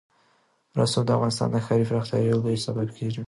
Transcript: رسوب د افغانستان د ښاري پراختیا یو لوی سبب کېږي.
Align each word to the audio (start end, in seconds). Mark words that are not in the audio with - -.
رسوب 0.79 1.03
د 1.05 1.09
افغانستان 1.17 1.49
د 1.51 1.57
ښاري 1.65 1.85
پراختیا 1.89 2.19
یو 2.19 2.39
لوی 2.43 2.57
سبب 2.65 2.87
کېږي. 2.97 3.19